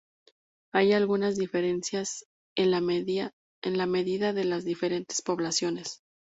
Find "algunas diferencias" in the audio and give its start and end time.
0.93-2.25